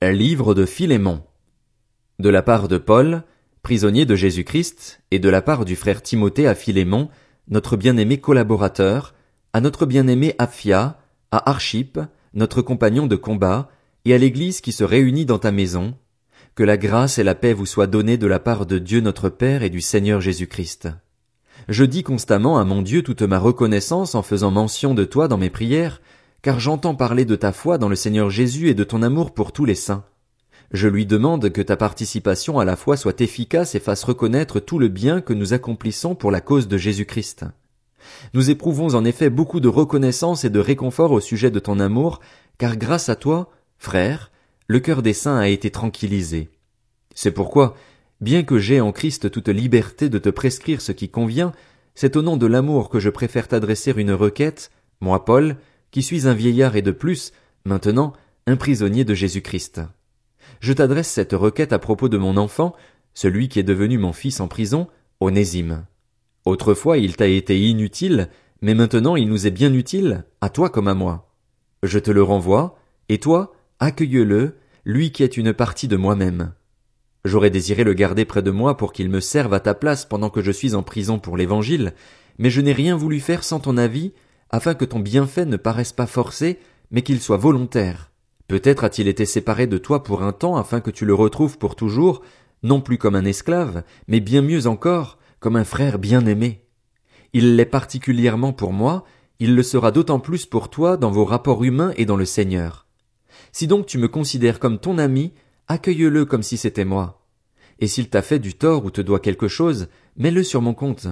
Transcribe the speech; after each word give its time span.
Livre 0.00 0.54
de 0.54 0.64
Philémon. 0.64 1.22
De 2.20 2.28
la 2.28 2.42
part 2.42 2.68
de 2.68 2.78
Paul, 2.78 3.24
prisonnier 3.62 4.06
de 4.06 4.14
Jésus-Christ, 4.14 5.00
et 5.10 5.18
de 5.18 5.28
la 5.28 5.42
part 5.42 5.64
du 5.64 5.74
frère 5.74 6.02
Timothée 6.02 6.46
à 6.46 6.54
Philémon, 6.54 7.08
notre 7.48 7.76
bien-aimé 7.76 8.18
collaborateur, 8.18 9.14
à 9.52 9.60
notre 9.60 9.86
bien-aimé 9.86 10.36
Aphia, 10.38 11.00
à 11.32 11.50
Archip, 11.50 11.98
notre 12.32 12.62
compagnon 12.62 13.08
de 13.08 13.16
combat, 13.16 13.70
et 14.04 14.14
à 14.14 14.18
l'église 14.18 14.60
qui 14.60 14.70
se 14.70 14.84
réunit 14.84 15.26
dans 15.26 15.40
ta 15.40 15.50
maison, 15.50 15.96
que 16.54 16.62
la 16.62 16.76
grâce 16.76 17.18
et 17.18 17.24
la 17.24 17.34
paix 17.34 17.52
vous 17.52 17.66
soient 17.66 17.88
données 17.88 18.18
de 18.18 18.26
la 18.28 18.38
part 18.38 18.66
de 18.66 18.78
Dieu 18.78 19.00
notre 19.00 19.28
Père 19.28 19.64
et 19.64 19.70
du 19.70 19.80
Seigneur 19.80 20.20
Jésus-Christ. 20.20 20.88
Je 21.68 21.84
dis 21.84 22.04
constamment 22.04 22.58
à 22.58 22.64
mon 22.64 22.82
Dieu 22.82 23.02
toute 23.02 23.22
ma 23.22 23.40
reconnaissance 23.40 24.14
en 24.14 24.22
faisant 24.22 24.52
mention 24.52 24.94
de 24.94 25.04
toi 25.04 25.26
dans 25.26 25.38
mes 25.38 25.50
prières, 25.50 26.00
car 26.42 26.60
j'entends 26.60 26.94
parler 26.94 27.24
de 27.24 27.36
ta 27.36 27.52
foi 27.52 27.78
dans 27.78 27.88
le 27.88 27.96
Seigneur 27.96 28.30
Jésus 28.30 28.68
et 28.68 28.74
de 28.74 28.84
ton 28.84 29.02
amour 29.02 29.32
pour 29.32 29.52
tous 29.52 29.64
les 29.64 29.74
saints. 29.74 30.04
Je 30.70 30.88
lui 30.88 31.06
demande 31.06 31.50
que 31.50 31.62
ta 31.62 31.76
participation 31.76 32.58
à 32.58 32.64
la 32.64 32.76
foi 32.76 32.96
soit 32.96 33.20
efficace 33.20 33.74
et 33.74 33.80
fasse 33.80 34.04
reconnaître 34.04 34.60
tout 34.60 34.78
le 34.78 34.88
bien 34.88 35.20
que 35.20 35.32
nous 35.32 35.54
accomplissons 35.54 36.14
pour 36.14 36.30
la 36.30 36.40
cause 36.40 36.68
de 36.68 36.76
Jésus-Christ. 36.76 37.46
Nous 38.34 38.50
éprouvons 38.50 38.94
en 38.94 39.04
effet 39.04 39.30
beaucoup 39.30 39.60
de 39.60 39.68
reconnaissance 39.68 40.44
et 40.44 40.50
de 40.50 40.60
réconfort 40.60 41.12
au 41.12 41.20
sujet 41.20 41.50
de 41.50 41.58
ton 41.58 41.80
amour, 41.80 42.20
car 42.58 42.76
grâce 42.76 43.08
à 43.08 43.16
toi, 43.16 43.50
frère, 43.78 44.30
le 44.66 44.80
cœur 44.80 45.02
des 45.02 45.14
saints 45.14 45.38
a 45.38 45.48
été 45.48 45.70
tranquillisé. 45.70 46.50
C'est 47.14 47.32
pourquoi, 47.32 47.74
bien 48.20 48.42
que 48.42 48.58
j'aie 48.58 48.80
en 48.80 48.92
Christ 48.92 49.30
toute 49.30 49.48
liberté 49.48 50.08
de 50.08 50.18
te 50.18 50.28
prescrire 50.28 50.80
ce 50.82 50.92
qui 50.92 51.08
convient, 51.08 51.52
c'est 51.94 52.16
au 52.16 52.22
nom 52.22 52.36
de 52.36 52.46
l'amour 52.46 52.90
que 52.90 53.00
je 53.00 53.10
préfère 53.10 53.48
t'adresser 53.48 53.92
une 53.96 54.12
requête, 54.12 54.70
moi 55.00 55.24
Paul, 55.24 55.56
qui 55.90 56.02
suis 56.02 56.26
un 56.26 56.34
vieillard 56.34 56.76
et 56.76 56.82
de 56.82 56.90
plus, 56.90 57.32
maintenant, 57.64 58.12
un 58.46 58.56
prisonnier 58.56 59.04
de 59.04 59.14
Jésus-Christ. 59.14 59.80
Je 60.60 60.72
t'adresse 60.72 61.08
cette 61.08 61.32
requête 61.32 61.72
à 61.72 61.78
propos 61.78 62.08
de 62.08 62.18
mon 62.18 62.36
enfant, 62.36 62.74
celui 63.14 63.48
qui 63.48 63.58
est 63.58 63.64
devenu 63.64 63.98
mon 63.98 64.12
fils 64.12 64.40
en 64.40 64.48
prison, 64.48 64.88
Onésime. 65.20 65.84
Autrefois 66.44 66.98
il 66.98 67.16
t'a 67.16 67.26
été 67.26 67.60
inutile, 67.60 68.28
mais 68.62 68.74
maintenant 68.74 69.16
il 69.16 69.28
nous 69.28 69.46
est 69.46 69.52
bien 69.52 69.72
utile, 69.72 70.24
à 70.40 70.50
toi 70.50 70.70
comme 70.70 70.88
à 70.88 70.94
moi. 70.94 71.32
Je 71.82 71.98
te 71.98 72.10
le 72.10 72.22
renvoie, 72.22 72.78
et 73.08 73.18
toi, 73.18 73.52
accueille-le, 73.78 74.56
lui 74.84 75.12
qui 75.12 75.22
est 75.22 75.36
une 75.36 75.52
partie 75.52 75.88
de 75.88 75.96
moi-même. 75.96 76.52
J'aurais 77.24 77.50
désiré 77.50 77.84
le 77.84 77.94
garder 77.94 78.24
près 78.24 78.42
de 78.42 78.50
moi 78.50 78.76
pour 78.76 78.92
qu'il 78.92 79.10
me 79.10 79.20
serve 79.20 79.52
à 79.52 79.60
ta 79.60 79.74
place 79.74 80.04
pendant 80.04 80.30
que 80.30 80.40
je 80.40 80.50
suis 80.50 80.74
en 80.74 80.82
prison 80.82 81.18
pour 81.18 81.36
l'évangile, 81.36 81.94
mais 82.38 82.50
je 82.50 82.60
n'ai 82.60 82.72
rien 82.72 82.96
voulu 82.96 83.20
faire 83.20 83.44
sans 83.44 83.60
ton 83.60 83.76
avis, 83.76 84.12
afin 84.50 84.74
que 84.74 84.84
ton 84.84 85.00
bienfait 85.00 85.44
ne 85.44 85.56
paraisse 85.56 85.92
pas 85.92 86.06
forcé, 86.06 86.58
mais 86.90 87.02
qu'il 87.02 87.20
soit 87.20 87.36
volontaire. 87.36 88.10
Peut-être 88.48 88.84
a-t-il 88.84 89.08
été 89.08 89.26
séparé 89.26 89.66
de 89.66 89.78
toi 89.78 90.02
pour 90.02 90.22
un 90.22 90.32
temps 90.32 90.56
afin 90.56 90.80
que 90.80 90.90
tu 90.90 91.04
le 91.04 91.14
retrouves 91.14 91.58
pour 91.58 91.76
toujours, 91.76 92.22
non 92.62 92.80
plus 92.80 92.98
comme 92.98 93.14
un 93.14 93.24
esclave, 93.24 93.82
mais 94.08 94.20
bien 94.20 94.42
mieux 94.42 94.66
encore, 94.66 95.18
comme 95.38 95.56
un 95.56 95.64
frère 95.64 95.98
bien-aimé. 95.98 96.64
Il 97.32 97.56
l'est 97.56 97.66
particulièrement 97.66 98.52
pour 98.52 98.72
moi, 98.72 99.04
il 99.38 99.54
le 99.54 99.62
sera 99.62 99.92
d'autant 99.92 100.18
plus 100.18 100.46
pour 100.46 100.70
toi 100.70 100.96
dans 100.96 101.10
vos 101.10 101.24
rapports 101.24 101.62
humains 101.62 101.92
et 101.96 102.06
dans 102.06 102.16
le 102.16 102.24
Seigneur. 102.24 102.86
Si 103.52 103.66
donc 103.66 103.86
tu 103.86 103.98
me 103.98 104.08
considères 104.08 104.58
comme 104.58 104.78
ton 104.78 104.98
ami, 104.98 105.32
accueille-le 105.68 106.24
comme 106.24 106.42
si 106.42 106.56
c'était 106.56 106.84
moi. 106.84 107.26
Et 107.78 107.86
s'il 107.86 108.08
t'a 108.08 108.22
fait 108.22 108.38
du 108.38 108.54
tort 108.54 108.84
ou 108.84 108.90
te 108.90 109.00
doit 109.00 109.20
quelque 109.20 109.46
chose, 109.46 109.88
mets-le 110.16 110.42
sur 110.42 110.62
mon 110.62 110.74
compte. 110.74 111.06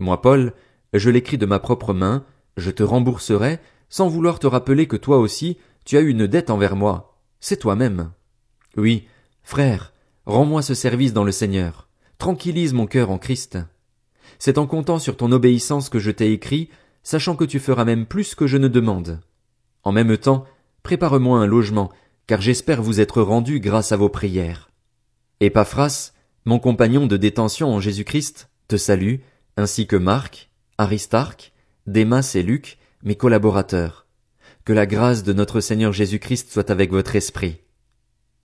Moi, 0.00 0.20
Paul, 0.20 0.52
je 0.92 1.10
l'écris 1.10 1.38
de 1.38 1.46
ma 1.46 1.60
propre 1.60 1.92
main, 1.92 2.24
je 2.56 2.70
te 2.70 2.82
rembourserai, 2.82 3.60
sans 3.88 4.08
vouloir 4.08 4.38
te 4.38 4.46
rappeler 4.46 4.86
que 4.86 4.96
toi 4.96 5.18
aussi, 5.18 5.58
tu 5.84 5.96
as 5.96 6.00
une 6.00 6.26
dette 6.26 6.50
envers 6.50 6.76
moi. 6.76 7.18
C'est 7.40 7.58
toi-même. 7.58 8.10
Oui, 8.76 9.06
frère, 9.42 9.92
rends-moi 10.26 10.62
ce 10.62 10.74
service 10.74 11.12
dans 11.12 11.24
le 11.24 11.32
Seigneur. 11.32 11.88
Tranquillise 12.18 12.72
mon 12.72 12.86
cœur 12.86 13.10
en 13.10 13.18
Christ. 13.18 13.58
C'est 14.38 14.58
en 14.58 14.66
comptant 14.66 14.98
sur 14.98 15.16
ton 15.16 15.30
obéissance 15.32 15.88
que 15.88 15.98
je 15.98 16.10
t'ai 16.10 16.32
écrit, 16.32 16.70
sachant 17.02 17.36
que 17.36 17.44
tu 17.44 17.58
feras 17.60 17.84
même 17.84 18.06
plus 18.06 18.34
que 18.34 18.46
je 18.46 18.56
ne 18.56 18.68
demande. 18.68 19.20
En 19.82 19.92
même 19.92 20.16
temps, 20.16 20.44
prépare-moi 20.82 21.38
un 21.38 21.46
logement, 21.46 21.90
car 22.26 22.40
j'espère 22.40 22.82
vous 22.82 23.00
être 23.00 23.20
rendu 23.22 23.60
grâce 23.60 23.92
à 23.92 23.96
vos 23.96 24.08
prières. 24.08 24.70
Epaphras, 25.40 26.12
mon 26.44 26.58
compagnon 26.58 27.06
de 27.06 27.16
détention 27.16 27.72
en 27.72 27.80
Jésus-Christ, 27.80 28.48
te 28.68 28.76
salue, 28.76 29.16
ainsi 29.56 29.86
que 29.86 29.96
Marc, 29.96 30.50
Aristarque, 30.78 31.52
Démas 31.86 32.32
et 32.34 32.42
Luc, 32.42 32.78
mes 33.02 33.14
collaborateurs. 33.14 34.06
Que 34.64 34.72
la 34.72 34.86
grâce 34.86 35.22
de 35.22 35.34
notre 35.34 35.60
Seigneur 35.60 35.92
Jésus-Christ 35.92 36.50
soit 36.50 36.70
avec 36.70 36.90
votre 36.90 37.14
esprit. 37.14 37.60